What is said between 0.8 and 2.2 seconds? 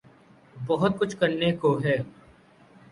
کچھ کرنے کو ہے۔